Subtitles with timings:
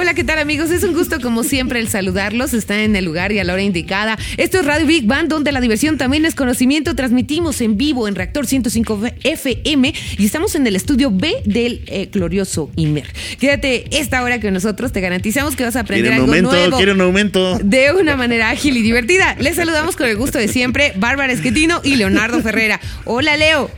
[0.00, 0.70] Hola, ¿qué tal amigos?
[0.70, 2.54] Es un gusto como siempre el saludarlos.
[2.54, 4.16] Están en el lugar y a la hora indicada.
[4.36, 6.94] Esto es Radio Big Bang, donde la diversión también es conocimiento.
[6.94, 12.08] Transmitimos en vivo en Reactor 105 FM y estamos en el estudio B del eh,
[12.12, 13.12] glorioso Imer.
[13.40, 16.76] Quédate esta hora con nosotros, te garantizamos que vas a aprender algo aumento, nuevo.
[16.76, 17.58] quiere un aumento.
[17.58, 19.34] De una manera ágil y divertida.
[19.40, 22.80] Les saludamos con el gusto de siempre, Bárbara Esquetino y Leonardo Ferrera.
[23.04, 23.68] Hola, Leo.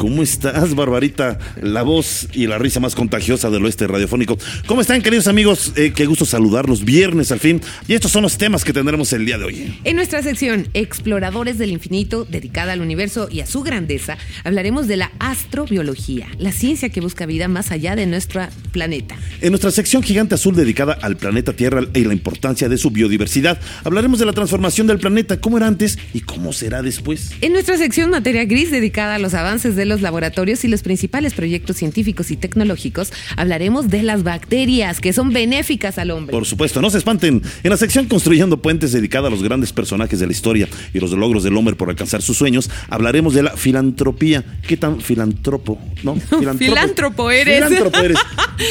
[0.00, 1.38] ¿Cómo estás, Barbarita?
[1.60, 4.38] La voz y la risa más contagiosa del oeste radiofónico.
[4.64, 5.74] ¿Cómo están, queridos amigos?
[5.76, 6.86] Eh, qué gusto saludarlos.
[6.86, 7.60] Viernes al fin.
[7.86, 9.78] Y estos son los temas que tendremos el día de hoy.
[9.84, 14.96] En nuestra sección Exploradores del Infinito, dedicada al universo y a su grandeza, hablaremos de
[14.96, 18.40] la astrobiología, la ciencia que busca vida más allá de nuestro
[18.72, 19.18] planeta.
[19.42, 23.60] En nuestra sección Gigante Azul dedicada al planeta Tierra y la importancia de su biodiversidad,
[23.84, 27.32] hablaremos de la transformación del planeta, cómo era antes y cómo será después.
[27.42, 31.34] En nuestra sección Materia Gris, dedicada a los avances de los laboratorios y los principales
[31.34, 36.32] proyectos científicos y tecnológicos, hablaremos de las bacterias, que son benéficas al hombre.
[36.32, 37.42] Por supuesto, no se espanten.
[37.62, 41.10] En la sección Construyendo Puentes, dedicada a los grandes personajes de la historia y los
[41.10, 44.44] logros del hombre por alcanzar sus sueños, hablaremos de la filantropía.
[44.66, 45.78] ¿Qué tan filantropo?
[46.02, 46.16] ¿No?
[46.58, 47.56] Filántropo eres.
[47.56, 48.18] Filántropo eres.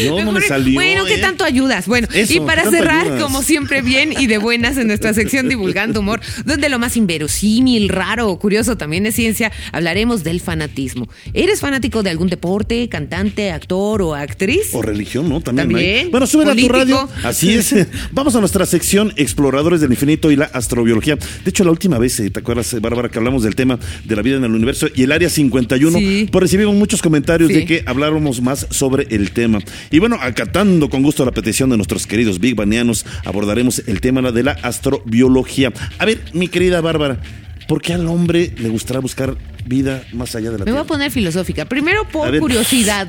[0.08, 0.76] No, no me salió.
[0.76, 1.20] Bueno, ¿qué ¿eh?
[1.20, 1.88] tanto ayudas?
[1.88, 3.22] Bueno, Eso, y para ¿qué tanto cerrar, ayudas?
[3.22, 7.90] como siempre, bien y de buenas en nuestra sección Divulgando Humor, donde lo más inverosímil,
[7.90, 11.09] raro o curioso también es ciencia, hablaremos del fanatismo.
[11.34, 14.74] ¿Eres fanático de algún deporte, cantante, actor o actriz?
[14.74, 15.42] O religión, ¿no?
[15.42, 15.70] También.
[15.70, 16.06] También.
[16.06, 16.10] hay.
[16.12, 17.10] Bueno, sube a tu radio.
[17.24, 17.76] Así es.
[18.12, 21.16] Vamos a nuestra sección Exploradores del Infinito y la Astrobiología.
[21.16, 24.16] De hecho, la última vez, eh, ¿te acuerdas, eh, Bárbara, que hablamos del tema de
[24.16, 25.98] la vida en el universo y el área 51?
[25.98, 26.28] Sí.
[26.32, 27.56] Pues recibimos muchos comentarios Sí.
[27.56, 29.60] de que habláramos más sobre el tema.
[29.92, 34.20] Y bueno, acatando con gusto la petición de nuestros queridos Big Banianos, abordaremos el tema
[34.32, 35.72] de la astrobiología.
[35.98, 37.22] A ver, mi querida Bárbara,
[37.68, 40.82] ¿por qué al hombre le gustará buscar vida más allá de la Me voy Tierra?
[40.82, 41.66] a poner filosófica.
[41.66, 42.40] Primero por ver.
[42.40, 43.08] curiosidad.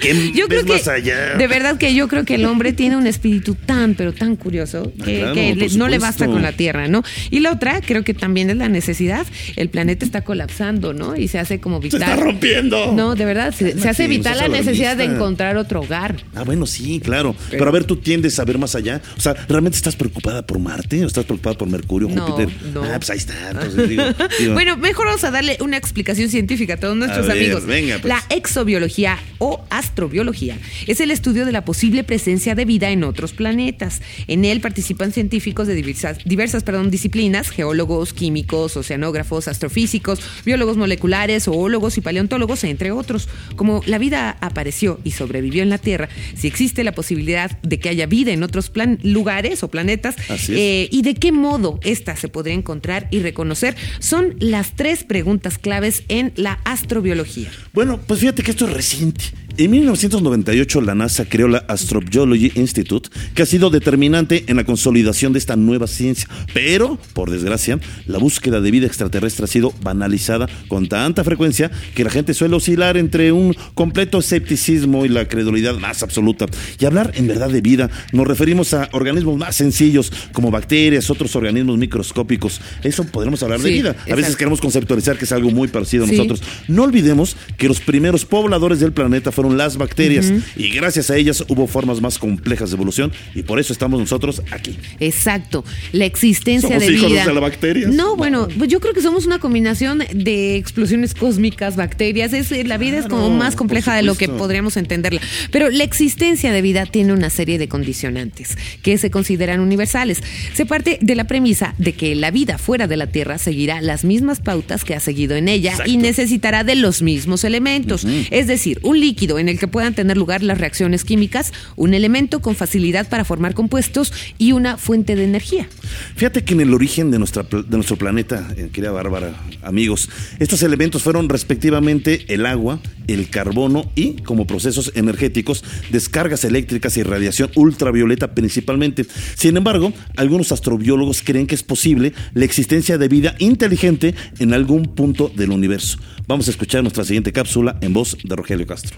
[0.00, 1.34] ¿Qué yo creo que más allá?
[1.36, 4.92] de verdad que yo creo que el hombre tiene un espíritu tan pero tan curioso
[5.04, 7.02] que, claro, que le- no le basta con la tierra, ¿no?
[7.30, 9.26] Y la otra creo que también es la necesidad.
[9.56, 11.16] El planeta está colapsando, ¿no?
[11.16, 12.02] Y se hace como ¡Se vital.
[12.02, 12.92] está rompiendo!
[12.92, 16.16] No, de verdad, se, se Cálmate, hace vital la necesidad de encontrar otro hogar.
[16.34, 17.34] Ah, bueno, sí, claro.
[17.50, 19.00] Pero, a ver, tú tiendes a ver más allá.
[19.16, 22.48] O sea, ¿realmente estás preocupada por Marte o estás preocupada por Mercurio, No, Júpiter?
[22.72, 22.82] no.
[22.84, 23.34] Ah, pues ahí está.
[23.50, 24.02] Entonces, digo,
[24.38, 27.64] digo, Bueno, mejor vamos a darle una explicación científica a todos nuestros A ver, amigos.
[27.66, 28.08] venga, pues.
[28.08, 33.32] La exobiología o astrobiología es el estudio de la posible presencia de vida en otros
[33.32, 34.02] planetas.
[34.26, 41.44] En él participan científicos de diversas, diversas perdón, disciplinas, geólogos, químicos, oceanógrafos, astrofísicos, biólogos moleculares,
[41.44, 43.28] zoólogos y paleontólogos, entre otros.
[43.56, 47.88] Como la vida apareció y sobrevivió en la Tierra, si existe la posibilidad de que
[47.90, 50.16] haya vida en otros plan- lugares o planetas,
[50.48, 55.27] eh, y de qué modo esta se podría encontrar y reconocer son las tres preguntas
[55.58, 57.50] claves en la astrobiología.
[57.72, 59.24] Bueno, pues fíjate que esto es reciente.
[59.60, 65.32] En 1998 la NASA creó la Astrobiology Institute, que ha sido determinante en la consolidación
[65.32, 66.28] de esta nueva ciencia.
[66.54, 72.04] Pero, por desgracia, la búsqueda de vida extraterrestre ha sido banalizada con tanta frecuencia que
[72.04, 76.46] la gente suele oscilar entre un completo escepticismo y la credulidad más absoluta.
[76.78, 81.34] Y hablar en verdad de vida, nos referimos a organismos más sencillos como bacterias, otros
[81.34, 82.60] organismos microscópicos.
[82.84, 83.96] Eso podremos hablar de vida.
[84.08, 86.12] A veces queremos conceptualizar que es algo muy parecido a Sí.
[86.16, 86.42] nosotros.
[86.68, 91.44] No olvidemos que los primeros pobladores del planeta fueron las bacterias y gracias a ellas
[91.48, 94.76] hubo formas más complejas de evolución y por eso estamos nosotros aquí.
[95.00, 97.26] Exacto, la existencia ¿Somos de hijos vida.
[97.26, 97.90] de las bacterias?
[97.92, 102.32] No, bueno, pues yo creo que somos una combinación de explosiones cósmicas, bacterias.
[102.32, 105.20] Es, la vida es como más compleja de lo que podríamos entenderla.
[105.50, 110.22] Pero la existencia de vida tiene una serie de condicionantes que se consideran universales.
[110.54, 114.04] Se parte de la premisa de que la vida fuera de la Tierra seguirá las
[114.04, 118.06] mismas pautas que ha seguido en ella y necesitará de los mismos elementos.
[118.30, 122.40] Es decir, un líquido en el que puedan tener lugar las reacciones químicas, un elemento
[122.40, 125.68] con facilidad para formar compuestos y una fuente de energía.
[126.16, 130.08] Fíjate que en el origen de, de nuestro planeta, eh, querida Bárbara, amigos,
[130.38, 137.02] estos elementos fueron respectivamente el agua, el carbono y, como procesos energéticos, descargas eléctricas y
[137.02, 139.06] radiación ultravioleta principalmente.
[139.34, 144.86] Sin embargo, algunos astrobiólogos creen que es posible la existencia de vida inteligente en algún
[144.94, 145.98] punto del universo.
[146.28, 148.94] Vamos a escuchar nuestra siguiente cápsula en voz de Rogelio Castro.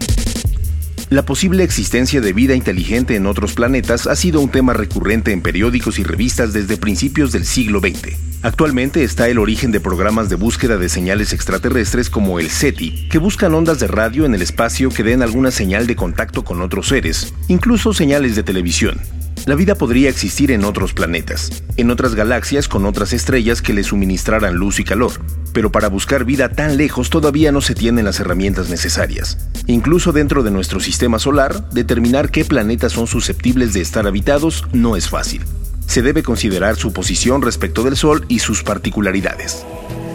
[1.11, 5.41] La posible existencia de vida inteligente en otros planetas ha sido un tema recurrente en
[5.41, 8.17] periódicos y revistas desde principios del siglo XX.
[8.43, 13.19] Actualmente está el origen de programas de búsqueda de señales extraterrestres como el SETI, que
[13.19, 16.89] buscan ondas de radio en el espacio que den alguna señal de contacto con otros
[16.89, 18.99] seres, incluso señales de televisión.
[19.47, 23.83] La vida podría existir en otros planetas, en otras galaxias con otras estrellas que le
[23.83, 25.13] suministraran luz y calor,
[25.53, 29.49] pero para buscar vida tan lejos todavía no se tienen las herramientas necesarias.
[29.67, 34.97] Incluso dentro de nuestro sistema solar, determinar qué planetas son susceptibles de estar habitados no
[34.97, 35.43] es fácil.
[35.87, 39.65] Se debe considerar su posición respecto del Sol y sus particularidades.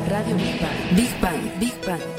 [0.09, 0.35] Radio
[0.95, 1.09] Big
[1.59, 2.14] Big Big.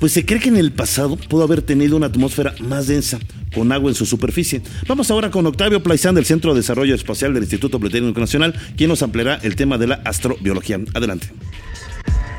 [0.00, 3.18] Pues se cree que en el pasado pudo haber tenido una atmósfera más densa,
[3.54, 4.62] con agua en su superficie.
[4.88, 8.88] Vamos ahora con Octavio Plaizán del Centro de Desarrollo Espacial del Instituto Politécnico Nacional, quien
[8.88, 10.80] nos ampliará el tema de la astrobiología.
[10.94, 11.28] Adelante.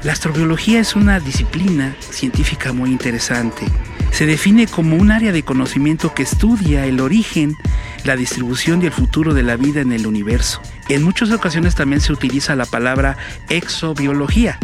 [0.04, 3.68] La astrobiología es una disciplina científica muy interesante.
[4.12, 7.56] Se define como un área de conocimiento que estudia el origen,
[8.04, 10.60] la distribución y el futuro de la vida en el universo.
[10.90, 13.18] En muchas ocasiones también se utiliza la palabra
[13.50, 14.58] exobiología,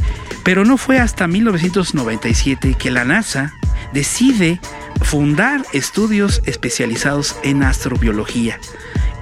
[0.48, 3.54] pero no fue hasta 1997 que la NASA
[3.92, 4.62] decide
[5.02, 8.58] fundar estudios especializados en astrobiología.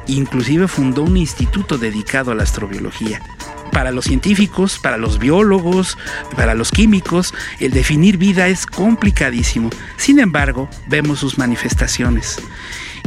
[0.06, 3.24] Inclusive fundó un instituto dedicado a la astrobiología.
[3.72, 5.98] Para los científicos, para los biólogos,
[6.36, 9.72] para los químicos, el definir vida es complicadísimo.
[9.98, 12.38] Sin embargo, vemos sus manifestaciones.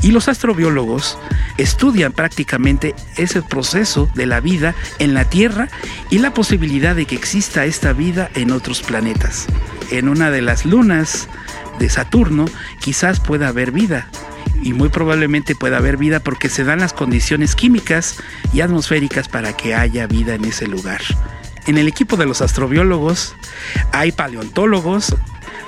[0.03, 1.19] Y los astrobiólogos
[1.57, 5.69] estudian prácticamente ese proceso de la vida en la Tierra
[6.11, 9.47] y la posibilidad de que exista esta vida en otros planetas.
[9.91, 11.29] En una de las lunas
[11.79, 12.47] de Saturno,
[12.81, 14.09] quizás pueda haber vida.
[14.63, 18.17] Y muy probablemente pueda haber vida porque se dan las condiciones químicas
[18.53, 21.01] y atmosféricas para que haya vida en ese lugar.
[21.67, 23.35] En el equipo de los astrobiólogos
[23.93, 25.15] hay paleontólogos,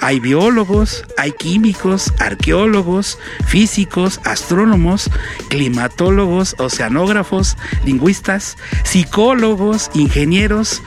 [0.00, 5.10] hay biólogos, hay químicos, arqueólogos, físicos, astrónomos,
[5.48, 10.82] climatólogos, oceanógrafos, lingüistas, psicólogos, ingenieros,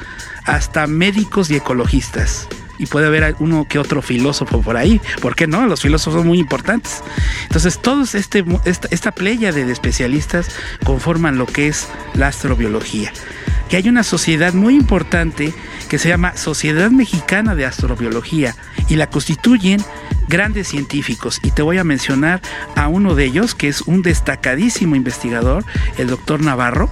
[0.45, 4.99] hasta médicos y ecologistas y puede haber uno que otro filósofo por ahí.
[5.21, 5.65] ¿Por qué no?
[5.67, 7.01] Los filósofos son muy importantes.
[7.43, 10.49] Entonces, todos este, esta, esta playa de especialistas
[10.83, 13.13] conforman lo que es la astrobiología.
[13.69, 15.53] Que hay una sociedad muy importante
[15.87, 18.55] que se llama Sociedad Mexicana de Astrobiología
[18.93, 19.81] y la constituyen
[20.27, 21.39] grandes científicos.
[21.41, 22.43] Y te voy a mencionar
[22.75, 25.65] a uno de ellos, que es un destacadísimo investigador,
[25.97, 26.91] el doctor Navarro,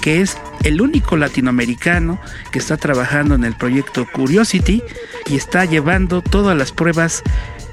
[0.00, 2.18] que es el único latinoamericano
[2.50, 4.82] que está trabajando en el proyecto Curiosity
[5.26, 7.22] y está llevando todas las pruebas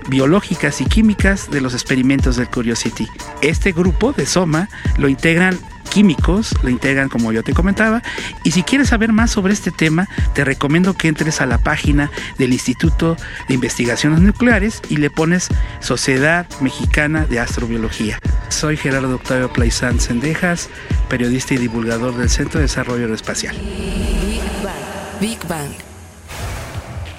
[0.08, 3.08] biológicas y químicas de los experimentos del Curiosity.
[3.42, 5.58] Este grupo de SOMA lo integran
[5.94, 8.02] químicos, lo integran como yo te comentaba.
[8.44, 12.10] Y si quieres saber más sobre este tema, te recomiendo que entres a la página
[12.40, 13.16] del Instituto
[13.48, 15.50] de Investigaciones Nucleares y le pones
[15.82, 18.20] Sociedad Mexicana de Astrobiología.
[18.50, 20.68] Soy Gerardo Octavio Plaizán Sendejas,
[21.10, 23.56] periodista y divulgador del Centro de Desarrollo Aeroespacial.
[23.56, 25.22] Big Bang.
[25.22, 25.72] Big Bang.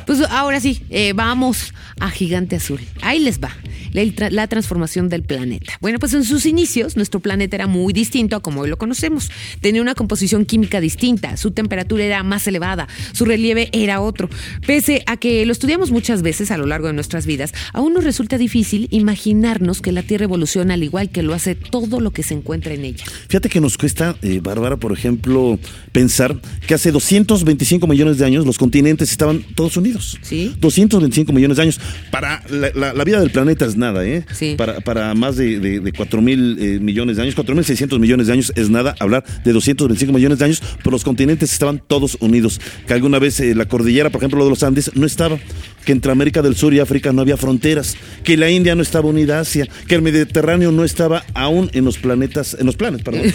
[0.05, 2.81] Pues ahora sí, eh, vamos a Gigante Azul.
[3.03, 3.51] Ahí les va
[3.95, 5.79] la, transformación del planeta.
[5.81, 9.31] Bueno, pues en sus inicios nuestro planeta era muy distinto a como hoy lo conocemos.
[9.61, 14.29] Tenía una composición química distinta, su temperatura era más elevada, su relieve era otro.
[14.67, 18.05] Pese a que lo estudiamos muchas veces a lo largo de nuestras vidas, aún nos
[18.05, 22.23] resulta difícil imaginarnos que la Tierra evoluciona al igual que lo hace todo lo que
[22.23, 23.05] se encuentra en ella.
[23.29, 25.59] Fíjate que nos cuesta, eh, Bárbara, por ejemplo,
[25.93, 26.37] pensar
[26.67, 30.19] que hace 225 millones de años los continentes estaban todos unidos.
[30.23, 30.55] Sí.
[30.59, 31.81] 225 millones de años.
[32.11, 34.25] Para la, la vida del planeta es nada, ¿eh?
[34.57, 38.27] Para, para más de, de, 4 mil eh, millones de años, 4 mil 600 millones
[38.27, 42.17] de años es nada hablar de 225 millones de años, pero los continentes estaban todos
[42.21, 42.61] unidos.
[42.87, 45.39] Que alguna vez eh, la cordillera, por ejemplo, lo de los Andes, no estaba.
[45.85, 47.97] Que entre América del Sur y África no había fronteras.
[48.23, 49.69] Que la India no estaba unida a Asia.
[49.87, 53.23] Que el Mediterráneo no estaba aún en los planetas, en los planes, perdón.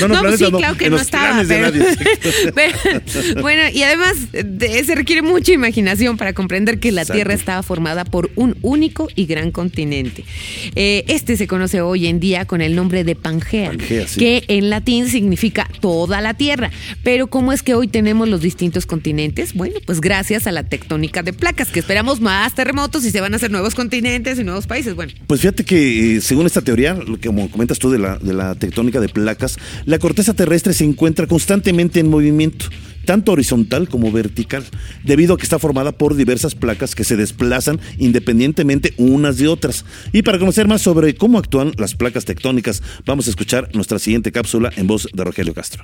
[0.00, 1.42] No, no, pues sí, claro que no estaba.
[3.40, 8.30] bueno, y además se requiere mucha imaginación para comprender que la Tierra estaba formada por
[8.34, 10.24] un único y gran continente
[10.74, 15.08] eh, este se conoce hoy en día con el nombre de Pangea, que en latín
[15.08, 16.70] significa toda la Tierra.
[17.02, 19.54] Pero ¿cómo es que hoy tenemos los distintos continentes?
[19.54, 23.32] Bueno, pues gracias a la tectónica de placas, que esperamos más terremotos y se van
[23.32, 24.94] a hacer nuevos continentes y nuevos países.
[24.94, 25.12] Bueno.
[25.26, 29.00] Pues fíjate que eh, según esta teoría, como comentas tú de la, de la tectónica
[29.00, 32.66] de placas, la corteza terrestre se encuentra constantemente en movimiento
[33.04, 34.64] tanto horizontal como vertical,
[35.02, 39.84] debido a que está formada por diversas placas que se desplazan independientemente unas de otras.
[40.12, 44.30] Y para conocer más sobre cómo actúan las placas tectónicas, vamos a escuchar nuestra siguiente
[44.30, 45.82] cápsula en voz de Rogelio Castro.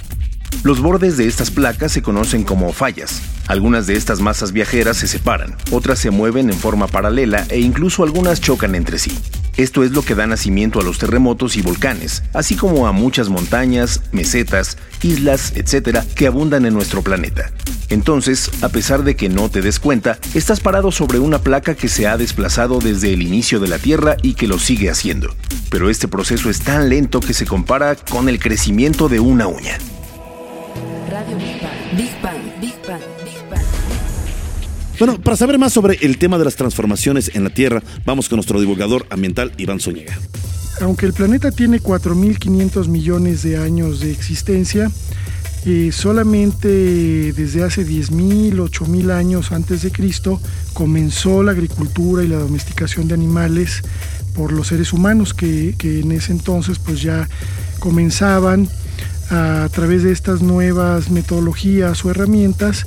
[0.63, 3.23] Los bordes de estas placas se conocen como fallas.
[3.47, 8.03] Algunas de estas masas viajeras se separan, otras se mueven en forma paralela e incluso
[8.03, 9.17] algunas chocan entre sí.
[9.57, 13.29] Esto es lo que da nacimiento a los terremotos y volcanes, así como a muchas
[13.29, 17.51] montañas, mesetas, islas, etc., que abundan en nuestro planeta.
[17.91, 21.89] Entonces, a pesar de que no te des cuenta, estás parado sobre una placa que
[21.89, 25.35] se ha desplazado desde el inicio de la Tierra y que lo sigue haciendo.
[25.71, 29.79] Pero este proceso es tan lento que se compara con el crecimiento de una uña.
[31.11, 33.65] Radio Big Bang, Big Bang, Big Bang, Big Bang.
[34.99, 38.37] Bueno, para saber más sobre el tema de las transformaciones en la Tierra, vamos con
[38.37, 40.19] nuestro divulgador ambiental Iván Zúñiga.
[40.81, 44.91] Aunque el planeta tiene 4.500 millones de años de existencia,
[45.65, 46.69] eh, solamente
[47.33, 50.41] desde hace 10.000, 8.000 años antes de Cristo
[50.73, 53.83] comenzó la agricultura y la domesticación de animales
[54.35, 57.29] por los seres humanos que, que en ese entonces pues ya
[57.81, 58.69] comenzaban
[59.31, 62.87] a, través de estas nuevas metodologías o herramientas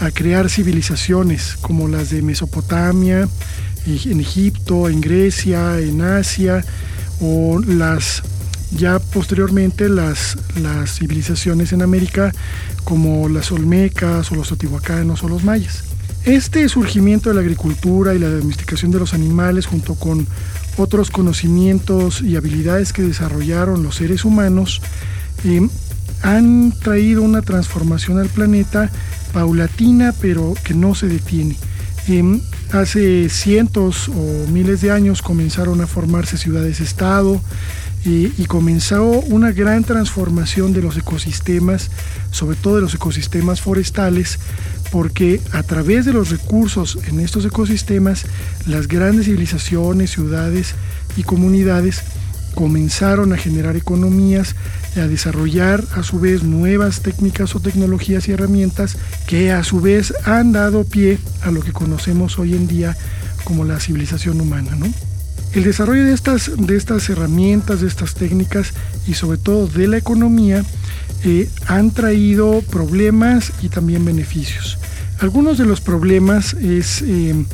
[0.00, 3.28] a crear civilizaciones como las de Mesopotamia,
[3.86, 6.64] en Egipto, en Grecia, en Asia,
[7.20, 8.22] o las
[8.76, 12.32] ya posteriormente las, las civilizaciones en América
[12.84, 15.84] como las olmecas o los otihuacanos o los mayas.
[16.24, 20.26] Este surgimiento de la agricultura y la domesticación de los animales junto con
[20.76, 24.80] otros conocimientos y habilidades que desarrollaron los seres humanos
[26.22, 28.90] han traído una transformación al planeta
[29.32, 31.56] paulatina pero que no se detiene.
[32.08, 32.40] Eh,
[32.72, 37.40] hace cientos o miles de años comenzaron a formarse ciudades-estado
[38.04, 41.88] y comenzó una gran transformación de los ecosistemas,
[42.32, 44.40] sobre todo de los ecosistemas forestales,
[44.90, 48.26] porque a través de los recursos en estos ecosistemas,
[48.66, 50.74] las grandes civilizaciones, ciudades
[51.16, 52.02] y comunidades
[52.54, 54.54] comenzaron a generar economías
[54.96, 59.80] y a desarrollar a su vez nuevas técnicas o tecnologías y herramientas que a su
[59.80, 62.96] vez han dado pie a lo que conocemos hoy en día
[63.44, 64.76] como la civilización humana.
[64.76, 64.86] ¿no?
[65.54, 68.72] El desarrollo de estas, de estas herramientas, de estas técnicas
[69.06, 70.64] y sobre todo de la economía
[71.24, 74.78] eh, han traído problemas y también beneficios.
[75.20, 77.02] Algunos de los problemas es...
[77.02, 77.44] Eh,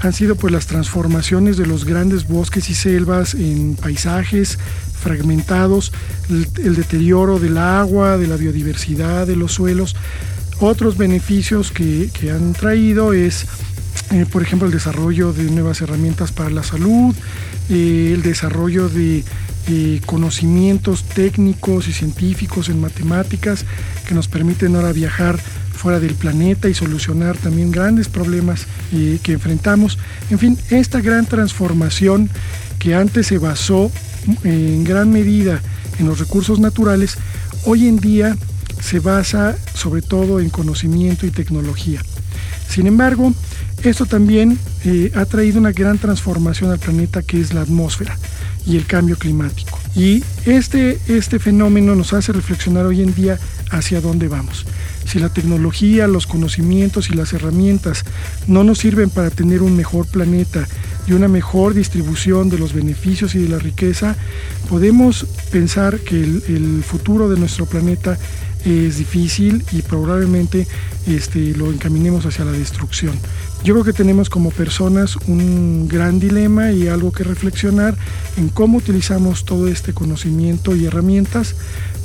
[0.00, 4.58] han sido pues las transformaciones de los grandes bosques y selvas en paisajes
[5.00, 5.92] fragmentados,
[6.28, 9.96] el, deterioro del agua, de la biodiversidad, de los suelos.
[10.58, 13.46] Otros beneficios que, que han traído es,
[14.10, 17.14] eh, por ejemplo, el desarrollo de nuevas herramientas para la salud,
[17.70, 19.24] eh, el desarrollo de
[19.68, 23.64] eh, conocimientos técnicos y científicos en matemáticas
[24.06, 25.38] que nos permiten ahora viajar
[25.72, 29.98] fuera del planeta y solucionar también grandes problemas eh, que enfrentamos.
[30.30, 32.30] En fin, esta gran transformación
[32.78, 33.90] que antes se basó
[34.44, 35.60] en gran medida
[35.98, 37.16] en los recursos naturales,
[37.64, 38.36] hoy en día
[38.80, 42.02] se basa sobre todo en conocimiento y tecnología.
[42.68, 43.34] Sin embargo,
[43.82, 48.18] esto también eh, ha traído una gran transformación al planeta que es la atmósfera
[48.66, 49.78] y el cambio climático.
[49.94, 53.38] Y este, este fenómeno nos hace reflexionar hoy en día
[53.70, 54.66] hacia dónde vamos.
[55.10, 58.04] Si la tecnología, los conocimientos y las herramientas
[58.46, 60.68] no nos sirven para tener un mejor planeta
[61.08, 64.14] y una mejor distribución de los beneficios y de la riqueza,
[64.68, 68.16] podemos pensar que el, futuro de nuestro planeta
[68.64, 70.68] es difícil y probablemente
[71.08, 73.18] este, lo encaminemos hacia la destrucción.
[73.64, 77.96] Yo creo que tenemos como personas un gran dilema y algo que reflexionar
[78.36, 81.56] en cómo utilizamos todo este conocimiento y herramientas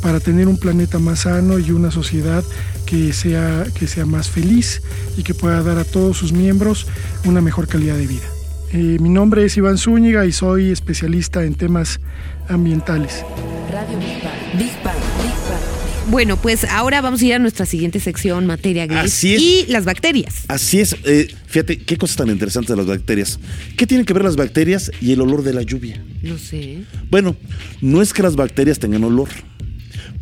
[0.06, 2.44] para tener un planeta más sano y una sociedad
[2.86, 4.84] que sea, que sea más feliz
[5.18, 6.86] y que pueda dar a todos sus miembros
[7.24, 8.28] una mejor calidad de vida.
[8.72, 12.02] Eh, mi nombre es Iván Zúñiga y soy especialista en temas
[12.48, 13.26] ambientales.
[13.72, 16.12] Radio Big Bang, Big Bang, Big Bang.
[16.12, 19.06] Bueno, pues ahora vamos a ir a nuestra siguiente sección, materia gris.
[19.06, 19.42] Así es.
[19.42, 20.44] Y las bacterias.
[20.50, 20.96] Así es.
[21.04, 23.40] Eh, fíjate, qué cosas tan interesantes de las bacterias.
[23.76, 26.00] ¿Qué tienen que ver las bacterias y el olor de la lluvia?
[26.22, 26.84] No sé.
[27.10, 27.36] Bueno,
[27.82, 29.30] no es que las bacterias tengan olor.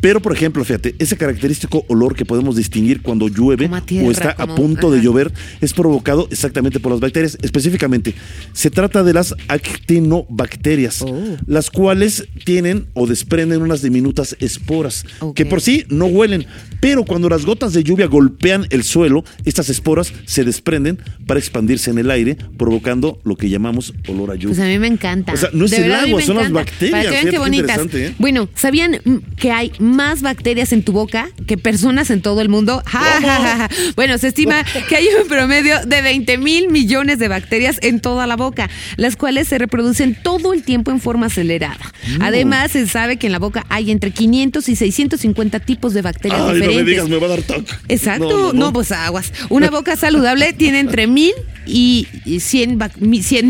[0.04, 4.34] Pero, por ejemplo, fíjate, ese característico olor que podemos distinguir cuando llueve tierra, o está
[4.34, 5.32] como- a punto de llover
[5.62, 7.38] es provocado exactamente por las bacterias.
[7.40, 8.14] Específicamente,
[8.52, 11.36] se trata de las actinobacterias, Oh.
[11.46, 16.44] las cuales tienen o desprenden unas diminutas esporas, que por sí no huelen,
[16.80, 21.90] pero cuando las gotas de lluvia golpean el suelo, estas esporas se desprenden para expandirse
[21.90, 24.48] en el aire, provocando lo que llamamos olor a lluvia.
[24.48, 25.32] Pues a mí me encanta.
[25.32, 27.80] O sea, no es el agua, son las bacterias, Para que vean qué bonitas.
[27.94, 28.14] ¿eh?
[28.18, 29.00] Bueno, ¿sabían
[29.38, 32.82] que hay más bacterias en tu boca que personas en todo el mundo?
[32.86, 33.68] Ja, ja, ja.
[33.96, 38.26] Bueno, se estima que hay un promedio de 20 mil millones de bacterias en toda
[38.26, 41.92] la boca, las cuales se reproducen todo el tiempo en forma acelerada.
[42.20, 46.40] Además, se sabe que en la boca hay entre 500 y 650 tipos de bacterias
[46.40, 46.76] Ay, diferentes.
[46.78, 47.72] no me digas, me va a dar toque.
[47.88, 48.72] Exacto, No, no, no, no.
[48.72, 49.32] pues aguas.
[49.48, 51.32] Una boca saludable tiene entre mil
[51.66, 52.06] y
[52.40, 52.78] 100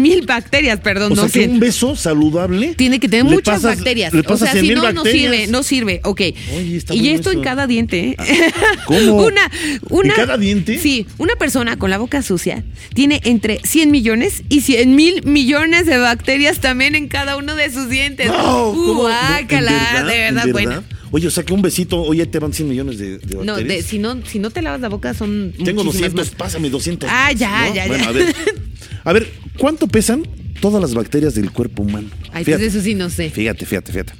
[0.00, 1.50] mil bacterias, perdón, O no sea, que 100.
[1.52, 2.74] un beso saludable.
[2.74, 4.12] Tiene que tener muchas pasas- bacterias.
[4.14, 5.32] O sea, 100 si no, no bacterias.
[5.32, 6.00] sirve, no sirve.
[6.04, 6.20] Ok.
[6.56, 7.44] Oye, está y esto en eso.
[7.44, 8.10] cada diente.
[8.10, 8.16] ¿eh?
[8.86, 9.16] ¿Cómo?
[9.26, 9.50] Una,
[9.90, 10.78] una, ¿En cada diente?
[10.78, 12.64] Sí, una persona con la boca sucia
[12.94, 17.70] tiene entre 100 millones y 100 mil millones de bacterias también en cada uno de
[17.72, 18.26] sus dientes.
[18.28, 18.72] No.
[18.74, 20.06] No, ¿en Guácala, verdad?
[20.06, 20.84] de ¿En verdad, bueno.
[21.10, 23.68] Oye, o sea, que un besito, oye, te van 100 millones de, de No, bacterias.
[23.68, 26.34] de- si no, si no te lavas la boca son Tengo muchísimas 200, más.
[26.34, 27.08] pásame 200.
[27.12, 27.74] Ah, más, ya, ¿no?
[27.74, 28.08] ya, Bueno, ya.
[28.08, 28.34] a ver.
[29.06, 30.26] A ver, ¿cuánto pesan
[30.60, 32.08] todas las bacterias del cuerpo humano?
[32.32, 33.28] Ay, pues eso sí no sé.
[33.30, 34.12] Fíjate, fíjate, fíjate.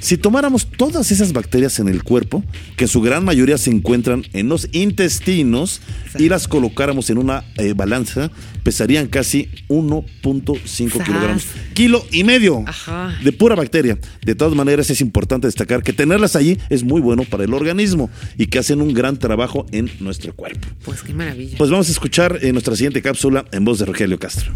[0.00, 2.44] Si tomáramos todas esas bacterias en el cuerpo,
[2.76, 5.80] que en su gran mayoría se encuentran en los intestinos,
[6.18, 8.30] y las colocáramos en una eh, balanza,
[8.62, 11.06] pesarían casi 1.5 Sas.
[11.06, 11.44] kilogramos.
[11.74, 13.16] Kilo y medio Ajá.
[13.22, 13.98] de pura bacteria.
[14.24, 18.10] De todas maneras, es importante destacar que tenerlas allí es muy bueno para el organismo
[18.38, 20.66] y que hacen un gran trabajo en nuestro cuerpo.
[20.84, 21.56] Pues qué maravilla.
[21.58, 24.52] Pues vamos a escuchar eh, nuestra siguiente cápsula en voz de Rogelio Castro.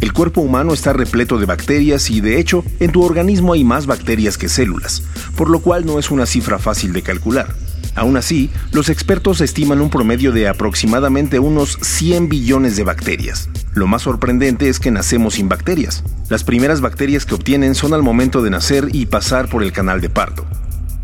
[0.00, 3.86] El cuerpo humano está repleto de bacterias y de hecho en tu organismo hay más
[3.86, 5.02] bacterias que células,
[5.36, 7.54] por lo cual no es una cifra fácil de calcular.
[7.94, 13.50] Aún así, los expertos estiman un promedio de aproximadamente unos 100 billones de bacterias.
[13.74, 16.02] Lo más sorprendente es que nacemos sin bacterias.
[16.28, 20.00] Las primeras bacterias que obtienen son al momento de nacer y pasar por el canal
[20.00, 20.46] de parto.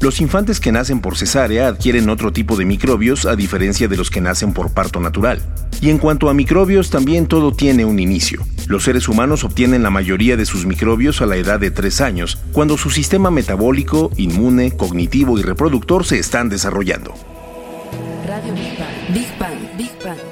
[0.01, 4.11] Los infantes que nacen por cesárea adquieren otro tipo de microbios a diferencia de los
[4.11, 5.41] que nacen por parto natural.
[5.81, 8.43] Y en cuanto a microbios, también todo tiene un inicio.
[8.67, 12.39] Los seres humanos obtienen la mayoría de sus microbios a la edad de 3 años,
[12.53, 17.15] cuando su sistema metabólico, inmune, cognitivo y reproductor se están desarrollando.
[18.27, 19.15] Radio Big Bang.
[19.15, 19.77] Big Bang.
[19.79, 20.26] Big Bang.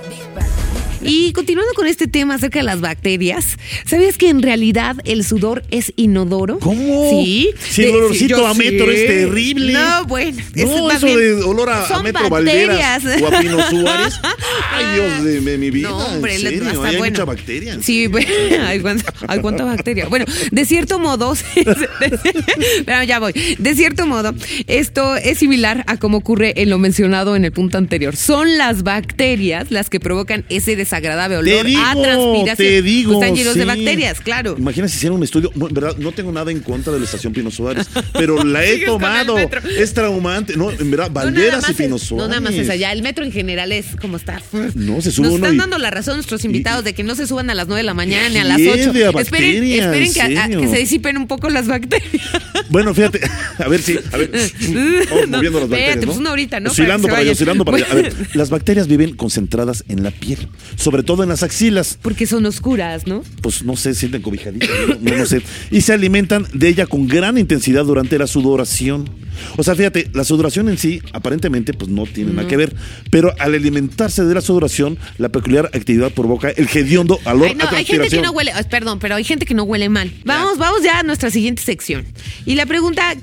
[1.04, 3.56] Y continuando con este tema acerca de las bacterias,
[3.86, 6.58] ¿sabías que en realidad el sudor es inodoro?
[6.58, 7.10] ¿Cómo?
[7.10, 7.50] Sí.
[7.60, 9.02] Si el olorcito yo a metro sé.
[9.04, 9.72] es terrible.
[9.72, 10.42] No, bueno.
[10.54, 13.04] es No, eso bien- de olor a, a son Metro bacterias.
[13.04, 14.14] Valderas o a Pino Suárez.
[14.72, 15.88] Ay, Dios de, de mi vida.
[15.90, 17.12] No, hombre, en serio, hasta hay bueno.
[17.12, 17.78] mucha bacteria.
[17.82, 18.28] Sí, bueno,
[18.66, 20.06] hay cuánta, hay cuánta bacteria.
[20.08, 21.34] Bueno, de cierto modo,
[22.86, 23.32] pero ya voy.
[23.58, 24.34] De cierto modo,
[24.66, 28.16] esto es similar a como ocurre en lo mencionado en el punto anterior.
[28.16, 32.56] Son las bacterias las que provocan ese desagradable olor Te digo, a transpiración.
[32.56, 33.12] te digo.
[33.14, 33.66] Pues están llenos de sí.
[33.66, 34.54] bacterias, claro.
[34.58, 35.50] Imagina si hicieran un estudio.
[35.54, 38.64] No, en verdad, no tengo nada en contra de la estación Pino Suárez, pero la
[38.64, 39.36] he tomado.
[39.38, 40.56] Es traumante.
[40.56, 42.24] No, en verdad, Valderas más y Pino Suárez.
[42.24, 42.92] No, nada más es allá.
[42.92, 44.40] El metro en general es como está.
[44.74, 47.02] No, se sube Nos uno están y- dando la razón nuestros invitados y- de que
[47.02, 49.18] no se suban a las 9 de la mañana ni a las Hiede 8.
[49.18, 52.04] a esperen que, se disipen un poco las bacterias.
[52.70, 53.20] Bueno, fíjate,
[53.58, 54.30] a ver si, a ver,
[55.28, 56.70] No, moviendo las bacterias, pues una horita, ¿no?
[56.70, 57.86] Oscilando Para para allá, oscilando para allá.
[57.90, 60.48] A ver, las bacterias viven concentradas en la piel,
[60.84, 61.98] sobre todo en las axilas.
[62.02, 63.22] Porque son oscuras, ¿no?
[63.40, 65.40] Pues no sé, sienten cobijaditas, no, no, no sé.
[65.70, 69.08] Y se alimentan de ella con gran intensidad durante la sudoración.
[69.56, 72.76] O sea, fíjate, la sudoración en sí, aparentemente, pues no tiene nada que ver.
[73.10, 77.64] Pero al alimentarse de la sudoración, la peculiar actividad provoca el hediondo olor Ay, no,
[77.64, 80.12] a hay gente que no huele, perdón, pero hay gente que no huele mal.
[80.26, 82.04] Vamos, vamos ya a nuestra siguiente sección.
[82.44, 83.14] Y la pregunta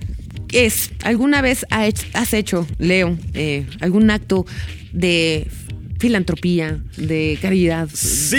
[0.52, 4.48] es, ¿alguna vez has hecho, Leo, eh, algún acto
[4.94, 5.48] de
[6.02, 7.88] filantropía, de caridad?
[7.94, 8.38] Sí,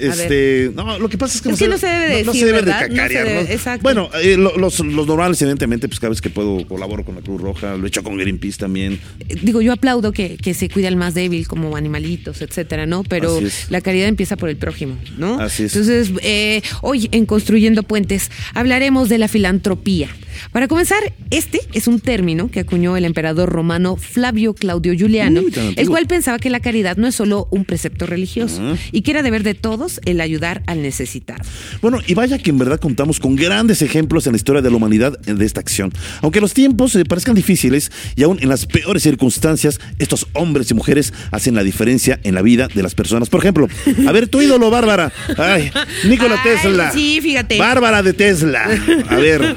[0.00, 2.46] este, no, lo que pasa es que Es que no se debe no, decir, se
[2.46, 2.80] debe ¿verdad?
[2.82, 3.50] de No se cacarear, debe- ¿no?
[3.50, 3.82] exacto.
[3.82, 7.22] Bueno, eh, lo- los, los normales, evidentemente, pues cada vez que puedo colaboro con la
[7.22, 9.00] Cruz Roja, lo he hecho con Greenpeace también.
[9.28, 13.04] Eh, Digo, yo aplaudo que, que se cuide al más débil, como animalitos, etcétera, ¿no?
[13.04, 15.40] Pero la caridad empieza por el prójimo, ¿no?
[15.40, 15.74] Así es.
[15.76, 20.08] Entonces, eh, hoy en Construyendo Puentes hablaremos de la filantropía.
[20.52, 20.98] Para comenzar,
[21.30, 25.88] este es un término que acuñó el emperador romano Flavio Claudio Juliano, Uy, tan el
[25.88, 28.76] cual pensaba que la caridad no es solo un precepto religioso Ah.
[28.92, 31.42] y que era deber de todos el ayudar al necesitado.
[31.82, 34.76] Bueno, y vaya que en verdad contamos con grandes ejemplos en la historia de la
[34.76, 35.92] humanidad de esta acción.
[36.22, 40.74] Aunque los tiempos eh, parezcan difíciles y aún en las peores circunstancias, estos hombres y
[40.74, 43.28] mujeres hacen la diferencia en la vida de las personas.
[43.28, 43.68] Por ejemplo,
[44.06, 45.12] a ver, tu ídolo, Bárbara.
[45.36, 45.70] Ay,
[46.08, 46.92] Nikola Tesla.
[46.92, 47.58] sí, fíjate.
[47.58, 48.64] Bárbara de Tesla.
[49.08, 49.56] A ver,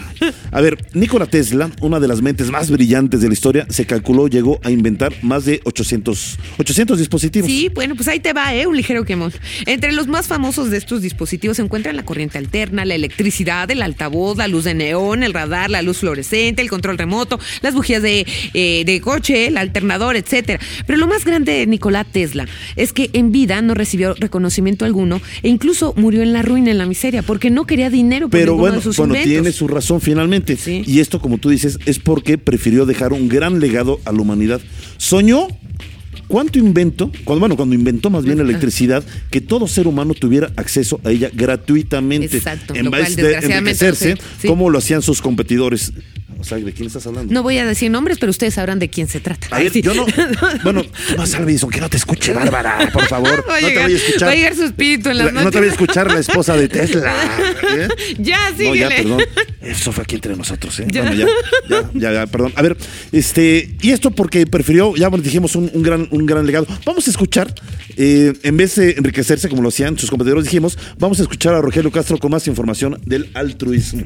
[0.52, 4.28] a ver, Nikola Tesla, una de las mentes más brillantes de la historia, se calculó
[4.28, 7.50] llegó a inventar más de 800, 800 dispositivos.
[7.50, 8.68] Sí, bueno, pues ahí te va, ¿eh?
[8.68, 9.34] Un ligero quemón.
[9.66, 13.82] Entre los más famosos de estos dispositivos se encuentran la corriente alterna, la electricidad, el
[13.82, 18.02] altavoz, la luz de neón, el radar, la luz fluorescente, el control remoto, las bujías
[18.02, 20.60] de, eh, de coche, el alternador, etcétera.
[20.86, 25.22] Pero lo más grande de Nikola Tesla es que en vida no recibió reconocimiento alguno
[25.42, 28.56] e incluso murió en la ruina, en la miseria, porque no quería dinero por Pero
[28.56, 29.32] bueno, de sus bueno, inventos.
[29.32, 30.53] tiene su razón finalmente.
[30.58, 30.84] Sí.
[30.86, 34.62] Y esto, como tú dices, es porque prefirió dejar un gran legado a la humanidad.
[34.98, 35.48] Soñó
[36.28, 37.12] ¿Cuánto invento?
[37.26, 41.12] Cuando, bueno, cuando inventó más bien la electricidad, que todo ser humano tuviera acceso a
[41.12, 42.38] ella gratuitamente.
[42.38, 44.48] Exacto, En vez de enriquecerse, sí.
[44.48, 45.94] como lo hacían sus competidores.
[46.44, 47.34] O sea, ¿de quién estás hablando?
[47.34, 49.48] No voy a decir nombres, pero ustedes sabrán de quién se trata.
[49.50, 49.82] A ver, Sí.
[49.82, 50.06] yo no.
[50.64, 50.84] Bueno,
[51.18, 53.46] no salves, que no te escuche, Bárbara, por favor.
[53.50, 54.28] Va a no te voy a escuchar.
[54.28, 56.58] va a llegar su espíritu en las La- No te voy a escuchar la esposa
[56.58, 57.14] de Tesla.
[57.78, 57.88] ¿eh?
[58.20, 58.78] Ya, No, síguele.
[58.80, 59.22] ya, perdón.
[59.62, 60.88] Eso fue aquí entre nosotros, ¿eh?
[60.92, 61.04] Ya.
[61.04, 61.28] Bueno, ya,
[61.70, 62.52] ya, ya, ya, perdón.
[62.58, 62.76] A ver,
[63.14, 66.68] este, y esto porque prefirió, ya bueno, dijimos, un, un gran, un gran legado.
[66.86, 67.56] Vamos a escuchar,
[67.96, 71.62] eh, en vez de enriquecerse como lo hacían sus competidores, dijimos, vamos a escuchar a
[71.62, 74.04] Rogelio Castro con más información del altruismo.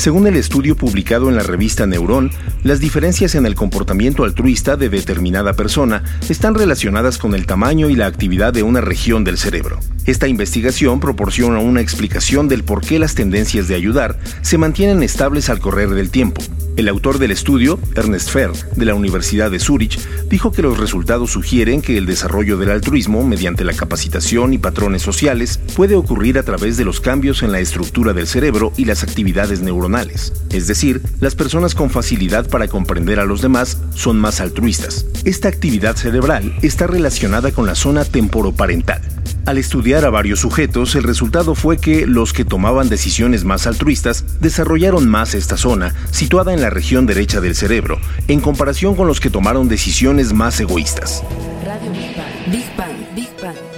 [0.00, 2.30] Según el estudio publicado en la revista Neurón,
[2.62, 7.96] las diferencias en el comportamiento altruista de determinada persona están relacionadas con el tamaño y
[7.96, 9.78] la actividad de una región del cerebro.
[10.10, 15.48] Esta investigación proporciona una explicación del por qué las tendencias de ayudar se mantienen estables
[15.48, 16.42] al correr del tiempo.
[16.76, 21.30] El autor del estudio, Ernest Fer, de la Universidad de Zúrich, dijo que los resultados
[21.30, 26.42] sugieren que el desarrollo del altruismo mediante la capacitación y patrones sociales puede ocurrir a
[26.42, 30.32] través de los cambios en la estructura del cerebro y las actividades neuronales.
[30.50, 35.06] Es decir, las personas con facilidad para comprender a los demás son más altruistas.
[35.24, 39.19] Esta actividad cerebral está relacionada con la zona temporoparental.
[39.46, 44.24] Al estudiar a varios sujetos, el resultado fue que los que tomaban decisiones más altruistas
[44.40, 47.98] desarrollaron más esta zona, situada en la región derecha del cerebro,
[48.28, 51.22] en comparación con los que tomaron decisiones más egoístas.
[51.64, 52.52] Radio Big Bang.
[52.52, 53.14] Big Bang.
[53.14, 53.69] Big Bang.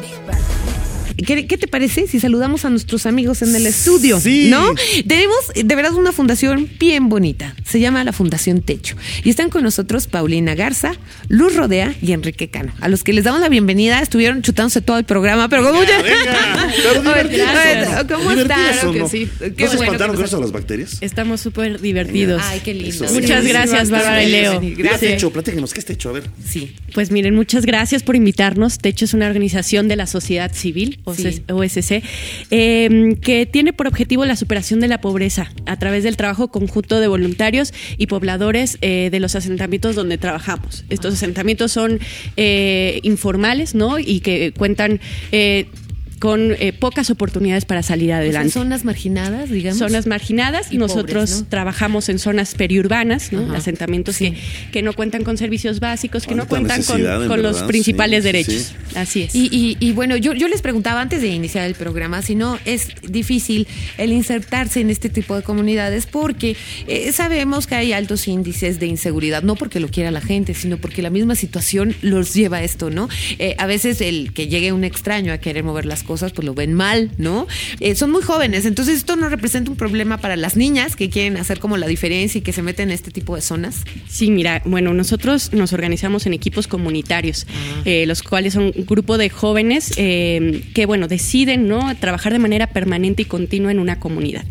[1.27, 4.21] ¿Qué, qué te parece si saludamos a nuestros amigos en el estudio?
[4.21, 4.49] Sí.
[4.51, 4.75] ¿No?
[5.07, 7.55] Tenemos de verdad una fundación bien bonita.
[7.65, 8.97] Se llama la Fundación Techo.
[9.25, 10.95] Y están con nosotros Paulina Garza,
[11.29, 12.73] Luz Rodea y Enrique Cano.
[12.81, 16.03] A los que les damos la bienvenida, estuvieron chutándose todo el programa, pero como ya.
[16.03, 16.33] venga,
[16.63, 18.99] A a ¿Cómo ¿Divertidas están?
[18.99, 19.09] no?
[19.09, 19.29] sí.
[19.39, 20.99] Qué ¿No se bueno espantaron eso de las bacterias?
[21.01, 22.43] Estamos súper divertidos.
[22.45, 23.05] Ay, qué lindo.
[23.05, 23.13] Eso.
[23.15, 24.61] Muchas sí, gracias, Bárbara y Leo.
[24.61, 24.75] bien.
[24.77, 25.13] ¿Qué has Gracias.
[25.15, 25.31] hecho?
[25.33, 26.09] Platíquenos, ¿qué has hecho?
[26.11, 26.25] A ver.
[26.45, 26.75] Sí.
[26.95, 28.79] Pues miren, muchas gracias por invitarnos.
[28.79, 31.43] Techo es una organización de la sociedad civil, Sí.
[31.51, 32.03] OSC,
[32.51, 37.01] eh, que tiene por objetivo la superación de la pobreza a través del trabajo conjunto
[37.01, 40.85] de voluntarios y pobladores eh, de los asentamientos donde trabajamos.
[40.91, 42.01] Estos asentamientos son
[42.37, 43.99] eh, informales, ¿no?
[43.99, 45.67] Y que cuentan eh,
[46.23, 48.51] con eh, pocas oportunidades para salir O sea, adelante.
[48.53, 49.81] zonas marginadas, digamos.
[49.81, 50.73] zonas marginadas.
[50.73, 51.49] Y Nosotros pobres, ¿no?
[51.49, 53.53] trabajamos en zonas periurbanas, ¿no?
[53.53, 54.31] Asentamientos Sí.
[54.31, 54.37] que,
[54.71, 58.55] que no cuentan con servicios básicos, que no cuentan con, los principales sí, derechos.
[58.55, 58.75] sí.
[58.95, 59.35] Así es.
[59.35, 62.57] Y, y- y bueno, yo, yo les preguntaba antes de iniciar el programa si no
[62.67, 63.67] es difícil
[63.99, 66.55] el insertarse en este tipo de comunidades porque
[66.87, 70.77] eh, sabemos que hay altos índices de inseguridad, no porque lo quiera la gente, sino
[70.77, 73.09] porque la misma situación los lleva a esto, ¿no?
[73.41, 76.55] Eh, a veces el que llegue un extraño a querer mover las cosas, pues lo
[76.55, 77.47] ven mal, ¿no?
[77.81, 81.37] Eh, son muy jóvenes, entonces esto no representa un problema para las niñas que quieren
[81.37, 83.85] hacer como la diferencia y que se meten en este tipo de zonas.
[84.09, 87.47] Sí, mira, bueno, nosotros nos organizamos en equipos comunitarios,
[87.85, 92.39] eh, los cuales son un grupo de jóvenes eh, que, bueno, deciden no trabajar de
[92.39, 94.45] manera permanente y continua en una comunidad.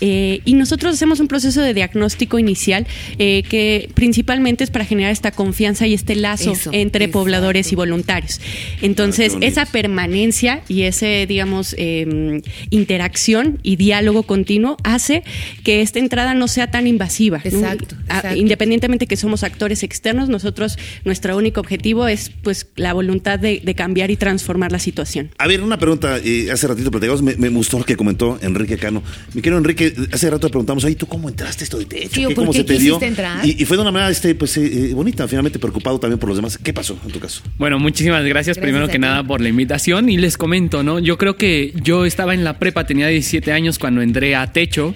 [0.00, 2.86] Eh, y nosotros hacemos un proceso de diagnóstico inicial
[3.18, 7.74] eh, que principalmente es para generar esta confianza y este lazo Eso, entre pobladores y
[7.74, 8.40] voluntarios.
[8.80, 15.22] Entonces, Ah, esa permanencia y ese, digamos, eh, interacción y diálogo continuo hace
[15.62, 17.38] que esta entrada no sea tan invasiva.
[17.44, 17.50] ¿no?
[17.50, 18.36] Exacto, A- exacto.
[18.38, 23.74] Independientemente que somos actores externos, nosotros, nuestro único objetivo es pues la voluntad de, de
[23.74, 25.30] cambiar y transformar la situación.
[25.38, 26.18] A ver, una pregunta.
[26.22, 29.02] eh, hace ratito platicamos, me, me gustó lo que comentó Enrique Cano.
[29.34, 32.10] Mi querido Enrique, hace rato le preguntamos, oye, ¿tú cómo entraste esto de techo?
[32.12, 32.98] Sí, o ¿Qué, por ¿Cómo qué se te dio?
[33.42, 36.28] Y, y fue de una manera este, pues, eh, eh, bonita, finalmente preocupado también por
[36.28, 36.58] los demás.
[36.58, 37.42] ¿Qué pasó en tu caso?
[37.58, 38.98] Bueno, muchísimas gracias, Gracias primero que ti.
[38.98, 40.98] nada por la invitación y les comento, ¿no?
[40.98, 44.94] Yo creo que yo estaba en la prepa, tenía 17 años cuando entré a Techo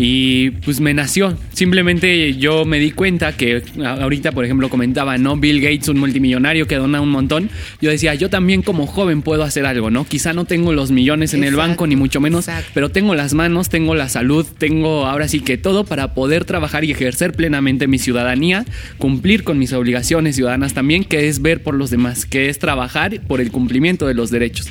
[0.00, 1.36] y pues me nació.
[1.52, 5.36] Simplemente yo me di cuenta que ahorita, por ejemplo, comentaba, ¿no?
[5.36, 7.50] Bill Gates, un multimillonario que dona un montón.
[7.80, 10.06] Yo decía, yo también como joven puedo hacer algo, ¿no?
[10.06, 12.70] Quizá no tengo los millones en el banco, ni mucho menos, exacto.
[12.74, 16.84] pero tengo las manos, tengo la salud, tengo ahora sí que todo para poder trabajar
[16.84, 18.64] y ejercer plenamente mi ciudadanía,
[18.98, 23.20] cumplir con mis obligaciones ciudadanas también, que es ver por los demás, que es trabajar
[23.26, 24.68] por el cumplimiento de los derechos.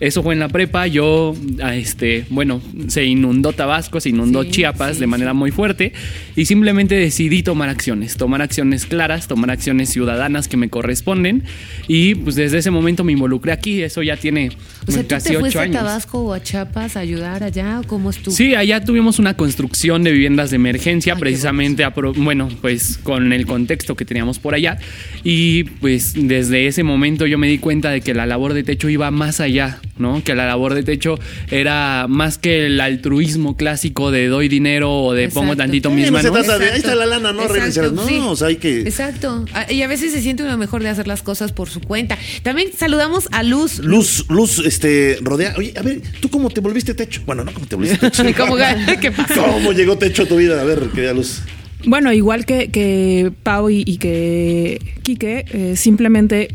[0.00, 1.36] Eso fue en la prepa, yo,
[1.72, 5.92] este, bueno, se inundó Tabasco, se inundó Sí, Chiapas sí, de manera muy fuerte
[6.36, 11.44] y simplemente decidí tomar acciones, tomar acciones claras, tomar acciones ciudadanas que me corresponden
[11.86, 14.50] y pues desde ese momento me involucré aquí, eso ya tiene
[14.88, 15.76] O sea, ¿tú casi ocho a años.
[15.76, 18.34] Tabasco o a Chiapas a ayudar allá o cómo estuvo?
[18.34, 21.86] Sí, allá tuvimos una construcción de viviendas de emergencia, Ay, qué precisamente,
[22.16, 24.78] bueno, pues con el contexto que teníamos por allá.
[25.24, 28.88] Y pues desde ese momento yo me di cuenta de que la labor de techo
[28.88, 30.22] iba más allá ¿no?
[30.24, 31.18] Que la labor de techo
[31.50, 35.62] era más que el altruismo clásico de doy dinero o de pongo Exacto.
[35.64, 36.32] tantito mis manos.
[36.32, 37.92] de, ahí está la lana, no, Exacto.
[37.92, 38.18] No, sí.
[38.22, 38.80] o sea, hay que.
[38.80, 39.44] Exacto.
[39.52, 42.16] Ah, Y a veces se siente uno mejor de hacer las cosas por su cuenta.
[42.42, 43.78] También saludamos a Luz.
[43.80, 45.54] Luz, Luz, este, rodea.
[45.56, 47.22] Oye, a ver, ¿tú cómo te volviste techo?
[47.26, 48.24] Bueno, no, ¿cómo te volviste techo?
[48.36, 48.56] ¿Cómo-
[49.00, 49.42] ¿Qué pasó?
[49.42, 50.60] ¿Cómo llegó techo a tu vida?
[50.60, 51.40] A ver, querida Luz.
[51.84, 56.54] Bueno, igual que, que Pau y, y que Quique, eh, simplemente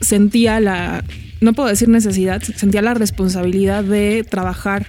[0.00, 1.02] sentía la,
[1.40, 4.86] no puedo decir necesidad, sentía la responsabilidad de trabajar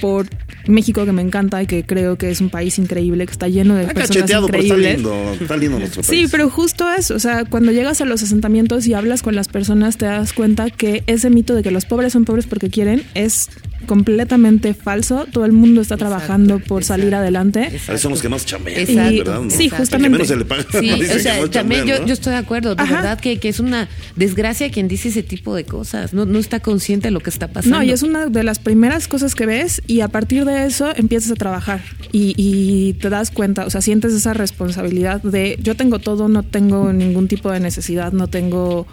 [0.00, 0.26] por
[0.66, 3.74] México, que me encanta y que creo que es un país increíble, que está lleno
[3.74, 4.96] de Está personas cacheteado, pero está increíbles.
[5.02, 5.32] lindo.
[5.40, 6.08] Está lindo nuestro país.
[6.08, 9.48] Sí, pero justo eso, o sea, cuando llegas a los asentamientos y hablas con las
[9.48, 13.02] personas, te das cuenta que ese mito de que los pobres son pobres porque quieren
[13.14, 13.48] es
[13.82, 15.26] completamente falso.
[15.30, 17.68] Todo el mundo está trabajando por salir adelante.
[17.88, 19.18] Ahí son los que más chambean, Exacto.
[19.18, 19.40] ¿verdad?
[19.42, 19.50] ¿no?
[19.50, 20.10] Sí, Al que justamente.
[20.10, 20.64] menos se le paga.
[20.80, 22.06] Sí, o sea, también chambean, yo, ¿no?
[22.06, 22.94] yo estoy de acuerdo, de Ajá.
[22.96, 26.60] verdad que, que es una desgracia quien dice ese tipo de cosas, no, no está
[26.60, 27.76] consciente de lo que está pasando.
[27.78, 30.92] No, y es una de las primeras cosas que ves y a partir de eso
[30.96, 35.74] empiezas a trabajar y, y te das cuenta, o sea, sientes esa responsabilidad de yo
[35.76, 38.86] tengo todo, no tengo ningún tipo de necesidad, no tengo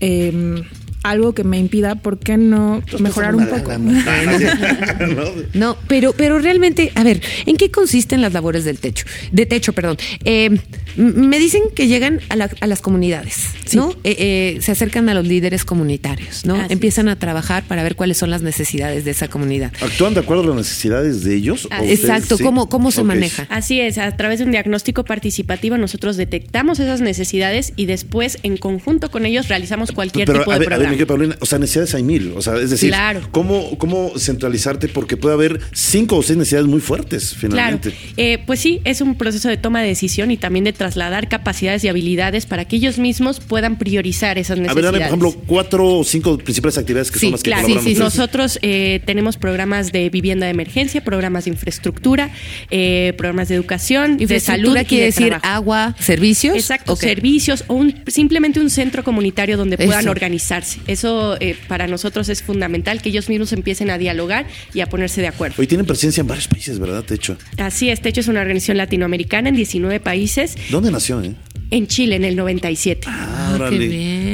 [0.00, 0.62] em,
[1.10, 3.76] algo que me impida, ¿por qué no mejorar un poco?
[3.78, 3.92] ¿No?
[5.54, 9.06] No, pero, pero realmente, a ver, ¿en qué consisten las labores del techo?
[9.32, 9.96] De techo, perdón.
[10.24, 10.58] Eh,
[10.96, 13.90] me dicen que llegan a, la- a las comunidades, ¿no?
[14.04, 16.56] Eh, eh, se acercan a los líderes comunitarios, ¿no?
[16.56, 19.72] Así Empiezan a trabajar para ver cuáles son las necesidades de esa comunidad.
[19.80, 21.68] ¿Actúan de acuerdo a las necesidades de ellos?
[21.70, 22.44] Ah, ¿O ustedes Exacto, sí?
[22.44, 23.46] ¿cómo, cómo se maneja?
[23.50, 28.56] Así es, a través de un diagnóstico participativo nosotros detectamos esas necesidades y después en
[28.56, 31.58] conjunto con ellos realizamos cualquier Pero tipo a de ver, a ver, Paulina, o sea,
[31.58, 32.32] necesidades hay mil.
[32.36, 33.20] O sea, es decir, Claro.
[33.32, 34.88] ¿cómo, ¿cómo centralizarte?
[34.88, 37.40] Porque puede haber cinco o seis necesidades muy fuertes, Claro,
[37.80, 37.92] finalmente.
[38.16, 41.82] Eh, pues sí, es un proceso de toma de decisión y también de trasladar capacidades
[41.84, 44.92] y habilidades para que ellos mismos puedan priorizar esas A ver, necesidades.
[44.92, 47.62] dame, por ejemplo, cuatro o cinco principales actividades que Sí, son las que claro.
[47.64, 47.98] colaboran ustedes.
[47.98, 52.30] Nosotros eh, tenemos programas de vivienda de emergencia, programas de infraestructura,
[52.70, 54.76] eh, programas de educación, de salud.
[54.86, 55.46] Quiere de decir trabajo.
[55.54, 56.54] agua, servicios.
[56.56, 60.10] Exacto, servicios o un, simplemente un centro comunitario donde puedan Eso.
[60.10, 60.78] organizarse.
[60.86, 65.20] Eso eh, para nosotros es fundamental, que ellos mismos empiecen a dialogar y a ponerse
[65.20, 65.56] de acuerdo.
[65.58, 67.04] Hoy tienen presencia en varios países, ¿verdad?
[67.04, 67.36] Techo.
[67.58, 71.34] Así es, Techo es una organización latinoamericana en 19 países, ¿Dónde nació, eh?
[71.70, 73.06] en Chile en el 97.
[73.08, 73.88] Ah, qué órale.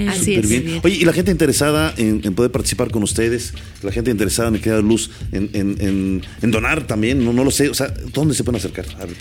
[0.04, 0.20] Bien.
[0.20, 0.48] Así es.
[0.48, 0.80] bien.
[0.82, 4.60] Oye, y la gente interesada en, en poder participar con ustedes, la gente interesada, me
[4.60, 7.68] queda luz, en, en, en, donar también, no, no lo sé.
[7.68, 8.84] O sea, ¿dónde se pueden acercar?
[9.00, 9.16] A ver.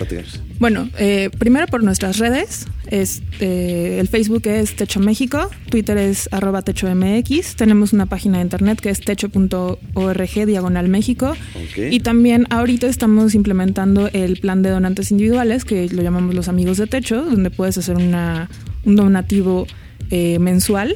[0.59, 2.65] Bueno, eh, primero por nuestras redes.
[2.87, 8.37] Es, eh, el Facebook es Techo México, Twitter es arroba Techo MX, tenemos una página
[8.37, 11.31] de internet que es techo.org diagonal México.
[11.55, 11.91] Ok.
[11.91, 16.77] Y también ahorita estamos implementando el plan de donantes individuales, que lo llamamos los amigos
[16.77, 18.49] de Techo, donde puedes hacer una,
[18.83, 19.67] un donativo
[20.11, 20.95] eh, mensual.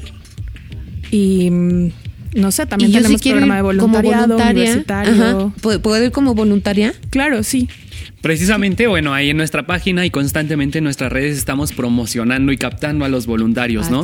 [1.12, 1.92] Y mm,
[2.36, 5.14] no sé, también tenemos programa de ir como voluntariado, voluntaria, universitario.
[5.14, 6.94] ajá, ¿puedo, puedo ir como voluntaria?
[7.10, 7.70] Claro, sí.
[8.26, 13.06] Precisamente, bueno, ahí en nuestra página y constantemente en nuestras redes estamos promocionando y captando
[13.06, 14.04] a los voluntarios, Ah, ¿no?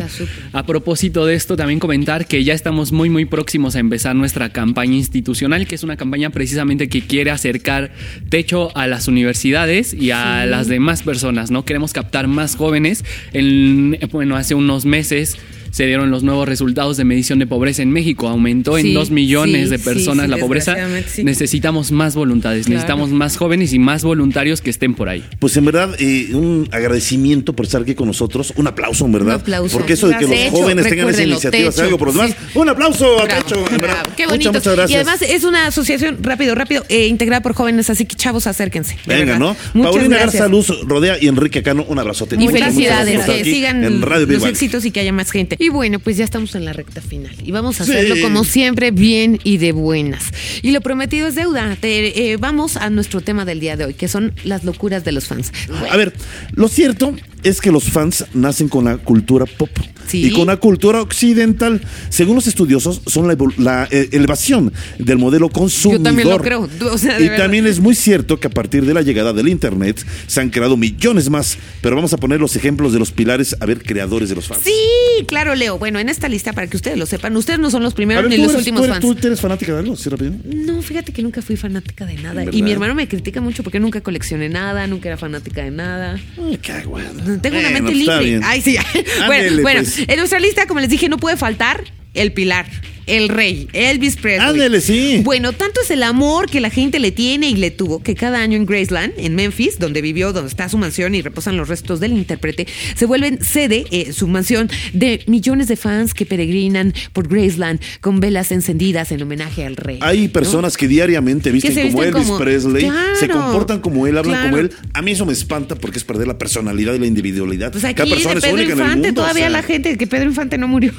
[0.54, 4.50] A propósito de esto, también comentar que ya estamos muy, muy próximos a empezar nuestra
[4.50, 7.94] campaña institucional, que es una campaña precisamente que quiere acercar
[8.30, 11.66] techo a las universidades y a las demás personas, ¿no?
[11.66, 13.04] Queremos captar más jóvenes.
[13.34, 15.36] En, bueno, hace unos meses
[15.72, 18.28] se dieron los nuevos resultados de medición de pobreza en México.
[18.28, 20.76] Aumentó en dos millones sí, de personas sí, la pobreza.
[21.24, 22.76] Necesitamos más voluntades, Claro.
[22.76, 25.24] necesitamos más jóvenes y más voluntarios que estén por ahí.
[25.40, 28.54] Pues en verdad, eh, un agradecimiento por estar aquí con nosotros.
[28.56, 29.36] Un aplauso, en verdad.
[29.36, 29.78] Un aplauso.
[29.78, 32.32] Porque eso de que los jóvenes tengan esa iniciativa es algo por los demás.
[32.32, 32.60] Sí.
[32.60, 33.82] Un aplauso a Bravo, Techo, en verdad.
[34.04, 34.52] bravo, Qué Muchas, bonito.
[34.54, 34.92] muchas gracias.
[34.92, 38.98] Y además es una asociación, rápido, rápido, eh, integrada por jóvenes, así que chavos, acérquense.
[39.06, 39.40] Venga.
[39.40, 39.56] ¿no?
[39.74, 40.34] Muchas Paulina gracias.
[40.34, 42.36] Garza Luz Rodea y Enrique Cano, un abrazote.
[42.36, 45.14] Y Muchas, muchas felicidades, que aquí sigan en Radio Big los éxitos y que haya
[45.14, 45.56] más gente.
[45.62, 47.36] Y bueno, pues ya estamos en la recta final.
[47.44, 47.92] Y vamos a Sí.
[47.92, 50.24] hacerlo como siempre, bien y de buenas.
[50.64, 51.78] Y lo prometido es deuda.
[51.80, 55.12] Te- eh, vamos a nuestro tema del día de hoy, que son las locuras de
[55.12, 55.52] los fans.
[55.92, 56.14] A ver,
[56.54, 59.70] lo cierto es que los fans nacen con la cultura pop
[60.08, 60.26] Sí.
[60.26, 61.80] y con la cultura occidental.
[62.10, 63.28] Según los estudiosos, son
[63.58, 66.04] la, eh, elevación del modelo consumidor.
[66.04, 67.44] también lo creo, o sea, de y verdad.
[67.46, 70.76] también es muy cierto que a partir de la llegada del Internet se han creado
[70.76, 71.58] millones más.
[71.82, 74.62] Pero vamos a poner los ejemplos de los pilares, a ver, creadores de los fans.
[74.66, 75.78] Sí, claro, Leo.
[75.78, 78.32] Bueno, en esta lista, para que ustedes lo sepan, ustedes no son los primeros ver,
[78.32, 79.22] ni ¿tú los eres, últimos tú eres- fans.
[79.22, 79.96] ¿Tú eres fanática de algo?
[79.96, 80.34] ¿Sí, rápido?
[80.54, 82.44] No, fíjate que nunca fui fanática de nada.
[82.52, 86.20] Y mi hermano me critica mucho porque nunca coleccioné nada, nunca era fanática de nada.
[86.38, 87.10] Ay, qué bueno.
[87.40, 88.46] Tengo una mente está libre.
[88.46, 88.78] Ay, sí.
[89.26, 90.00] bueno, Ándele, bueno pues.
[90.08, 92.66] en nuestra lista, como les dije, no puede faltar el pilar.
[93.08, 94.48] el rey, Elvis Presley.
[94.48, 95.22] Ándale, sí.
[95.26, 98.40] Bueno, tanto es el amor que la gente le tiene y le tuvo que cada
[98.40, 102.00] año en Graceland, en Memphis, donde vivió, donde está su mansión y reposan los restos
[102.00, 107.28] del intérprete, se vuelven sede, eh, su mansión, de millones de fans que peregrinan por
[107.28, 109.98] Graceland con velas encendidas en homenaje al rey.
[110.02, 113.16] Hay personas que diariamente visten como Elvis como- Presley, Claro.
[113.20, 114.50] se comportan como él, hablan Claro.
[114.52, 114.72] como él.
[114.94, 117.72] A mí eso me espanta porque es perder la personalidad y la individualidad.
[117.74, 119.50] Pues aquí Cada persona de es Pedro única en el Infante, o todavía sea.
[119.50, 120.94] la gente, que Pedro Infante no murió.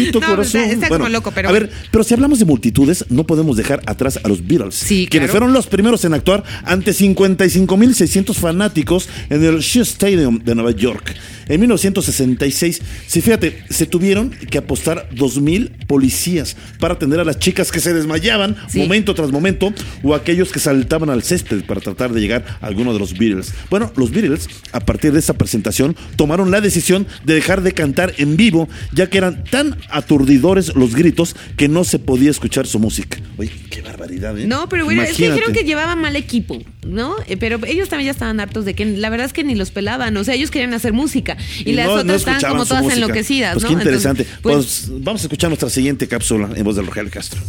[0.00, 0.60] Amorcito, No, corazón.
[0.62, 3.56] Está, está Bueno, como loco, pero a ver, pero si hablamos de multitudes, no podemos
[3.56, 5.32] dejar atrás a los Beatles, Sí, quienes claro.
[5.40, 11.14] fueron los primeros en actuar ante 55.600 fanáticos en el Shea Stadium de Nueva York.
[11.48, 17.72] En 1966, si fíjate, se tuvieron que apostar 2.000 policías para atender a las chicas
[17.72, 18.78] que se desmayaban Sí.
[18.78, 19.72] momento tras momento
[20.04, 23.52] o aquellos que saltaban al césped para tratar de llegar a alguno de los Beatles.
[23.68, 28.14] Bueno, los Beatles, a partir de esa presentación, tomaron la decisión de dejar de cantar
[28.18, 32.78] en vivo, ya que eran tan aturdidores los gritos que no se podía escuchar su
[32.78, 33.18] música.
[33.38, 34.46] Oye, qué barbaridad, ¿eh?
[34.46, 35.34] No, pero bueno, es que Imagínate.
[35.40, 37.14] dijeron que llevaban mal equipo, ¿no?
[37.26, 39.70] Eh, Pero ellos también ya estaban hartos de que la verdad es que ni los
[39.70, 42.82] pelaban, o sea, ellos querían hacer música y, las no- no otras estaban como todas
[42.84, 43.02] música.
[43.02, 43.68] enloquecidas, Pues ¿no?
[43.68, 44.22] qué interesante.
[44.22, 47.40] Entonces, pues, pues vamos a escuchar nuestra siguiente cápsula en voz del Rogelio Castro.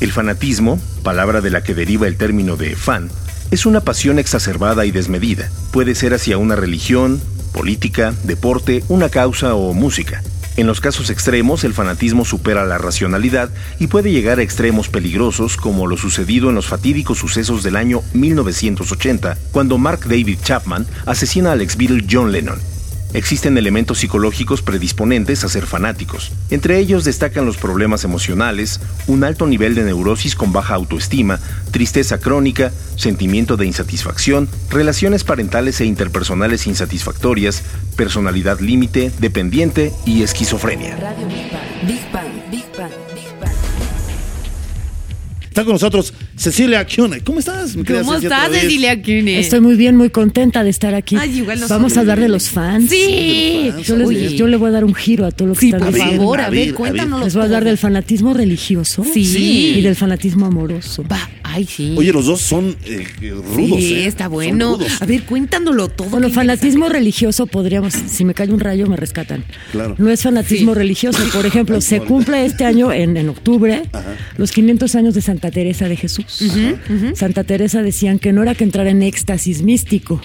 [0.00, 3.08] El fanatismo, palabra de la que deriva el término de fan,
[3.50, 5.50] es una pasión exacerbada y desmedida.
[5.72, 7.20] Puede ser hacia una religión,
[7.52, 10.22] política, deporte, una causa o música.
[10.56, 15.56] En los casos extremos, el fanatismo supera la racionalidad y puede llegar a extremos peligrosos
[15.56, 21.52] como lo sucedido en los fatídicos sucesos del año 1980, cuando Mark David Chapman asesina
[21.52, 22.71] al ex Beatle John Lennon.
[23.14, 26.32] Existen elementos psicológicos predisponentes a ser fanáticos.
[26.50, 31.38] Entre ellos destacan los problemas emocionales, un alto nivel de neurosis con baja autoestima,
[31.70, 37.62] tristeza crónica, sentimiento de insatisfacción, relaciones parentales e interpersonales insatisfactorias,
[37.96, 40.96] personalidad límite, dependiente y esquizofrenia.
[45.52, 47.20] Está con nosotros Cecilia Cune.
[47.20, 47.76] ¿Cómo estás?
[47.76, 48.50] mi ¿Cómo estás?
[48.52, 49.38] Cecilia Cune?
[49.38, 51.14] Estoy muy bien, muy contenta de estar aquí.
[51.14, 51.78] Ay, igual nosotros.
[51.78, 52.88] Vamos a hablar de los fans.
[52.88, 53.70] Sí.
[53.84, 55.80] Yo, les- yo le voy a dar un giro a todo lo que Sí, están
[55.82, 56.16] por diciendo.
[56.22, 57.26] favor, a, a ver, ver, cuéntanoslo.
[57.26, 59.74] Les voy a hablar del fanatismo religioso Sí.
[59.76, 61.04] y del fanatismo amoroso.
[61.12, 61.20] Va,
[61.52, 61.94] ay, sí.
[61.96, 63.06] Oye, los dos son eh,
[63.54, 63.78] rudos.
[63.78, 64.06] sí, ¿eh?
[64.06, 64.78] está bueno.
[65.00, 66.08] A ver, cuéntanoslo todo.
[66.10, 69.44] Bueno, fanatismo religioso podríamos, si me cae un rayo me rescatan.
[69.72, 69.94] Claro.
[69.98, 70.78] No es fanatismo Sí.
[70.78, 71.18] religioso.
[71.32, 73.82] Por ejemplo, se cumple este año, en, en octubre,
[74.36, 76.42] los 500 años de Santa Teresa de Jesús.
[77.14, 80.20] Santa Teresa decían que no era que entrara en éxtasis místico,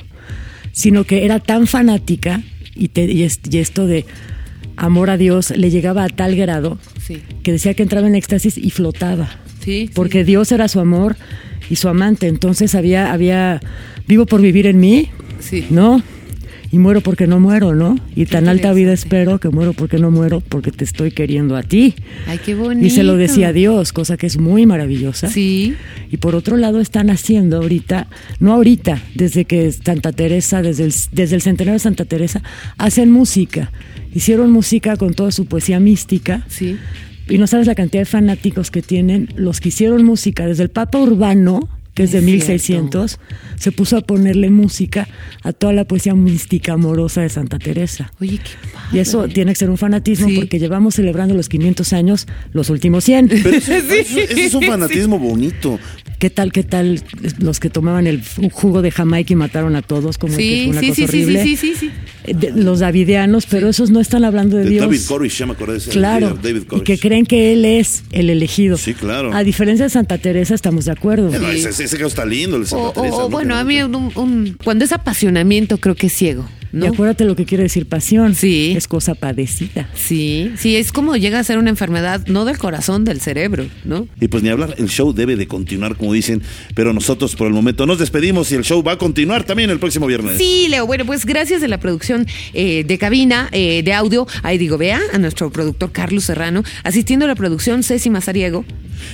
[0.72, 2.42] sino que era tan fanática
[2.76, 4.06] y, te- y es- y esto de
[4.76, 7.22] amor a Dios le llegaba a tal grado Sí.
[7.42, 9.30] que decía que entraba en éxtasis y flotaba.
[9.68, 11.18] Sí, Porque Dios era su amor
[11.70, 12.28] y su amante.
[12.30, 13.60] Entonces había, había,
[14.08, 15.66] vivo por vivir en mí, Sí.
[15.70, 16.02] ¿no?
[16.72, 17.98] Y muero porque no muero, ¿no?
[18.16, 21.64] Y tan alta vida espero que muero porque no muero, porque te estoy queriendo a
[21.64, 21.96] ti.
[22.28, 22.86] Ay, qué bonito.
[22.86, 25.30] Y se lo decía Dios, cosa que es muy maravillosa.
[25.30, 25.76] Sí.
[26.12, 28.08] Y por otro lado están haciendo ahorita,
[28.40, 32.42] no ahorita, desde que Santa Teresa, desde el, desde el centenario de Santa Teresa,
[32.78, 33.72] hacen música.
[34.14, 36.46] Hicieron música con toda su poesía mística.
[36.50, 36.78] Sí.
[37.30, 40.46] Y no sabes la cantidad de fanáticos que tienen los que hicieron música.
[40.48, 43.20] Desde el Papa Urbano, que es de Es 1600,
[43.58, 45.08] se puso a ponerle música
[45.44, 48.12] a toda la poesía mística amorosa de Santa Teresa.
[48.22, 48.88] Oye, qué padre.
[48.94, 50.36] Y eso tiene que ser un fanatismo Sí.
[50.36, 53.30] porque llevamos celebrando los 500 años los últimos 100.
[53.30, 55.80] Pero eso, es un fanatismo bonito.
[56.20, 57.00] ¿Qué tal, qué tal
[57.38, 60.18] los que tomaban el jugo de Jamaica y mataron a todos?
[60.18, 61.44] Como el que Sí, fue una sí, cosa sí, sí, horrible.
[61.44, 61.92] sí, sí, sí.
[62.34, 64.86] De- los davidianos, pero esos no están hablando de, De Dios.
[64.86, 67.66] David Koresh, ya me acordé de ese Claro, líder, David y que creen que él
[67.66, 68.78] es el elegido.
[68.78, 69.32] Sí, claro.
[69.32, 71.30] A diferencia de Santa Teresa, estamos de acuerdo.
[71.30, 73.30] No, ese, ese caso está lindo, el Santa O, Teresa, o, ¿no?
[73.30, 76.94] bueno, a mí un, un- cuando es apasionamiento creo que es ciego, Y ¿no?
[76.94, 78.36] acuérdate lo que quiere decir pasión.
[78.36, 78.74] Sí.
[78.76, 79.90] Es cosa padecida.
[79.94, 84.08] Sí, sí, es como llega a ser una enfermedad, no del corazón, del cerebro, ¿no?
[84.20, 86.42] Y pues ni hablar, el show debe de continuar, como dicen,
[86.76, 89.80] pero nosotros por el momento nos despedimos y el show va a continuar también el
[89.80, 90.38] próximo viernes.
[90.38, 94.58] Sí, Leo, bueno, pues gracias de la producción eh, de cabina, eh, de audio, ahí
[94.58, 98.66] digo, vea, a nuestro productor Carlos Serrano, asistiendo a la producción Ceci Mazariego.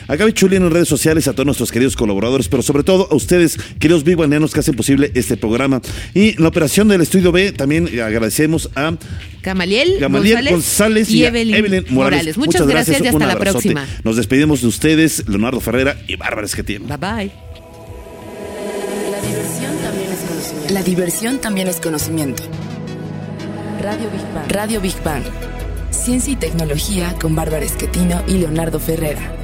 [0.08, 3.16] A Gaby Chulín en redes sociales, a todos nuestros queridos colaboradores, pero sobre todo a
[3.16, 5.82] ustedes, queridos vivaneanos que hacen posible este programa.
[6.14, 8.96] Y en la operación del Estudio B también agradecemos a
[9.42, 12.38] Gamaliel, Gamaliel González, González, y, y, Evelyn, Evelyn Morales.
[12.38, 13.74] Muchas, gracias, y un hasta la abrazote.
[13.74, 13.88] próxima.
[14.04, 16.88] Nos despedimos de ustedes, Leonardo Ferrera y Bárbara Esquetien.
[16.88, 17.32] Bye bye.
[19.10, 20.74] La diversión también es conocimiento.
[20.74, 22.44] La diversión también es conocimiento.
[23.82, 24.52] Radio Big Bang.
[24.52, 25.24] Radio Big Bang.
[25.92, 29.43] Ciencia y tecnología con Bárbara Esquetino y Leonardo Ferrera.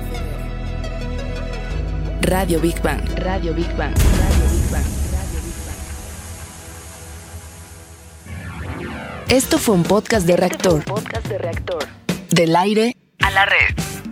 [2.30, 3.02] Radio Big Bang.
[3.18, 3.92] Radio Big Bang.
[3.96, 4.86] Radio Big Bang.
[9.30, 10.84] Esto fue un podcast de reactor.
[12.30, 14.09] Del aire a la red.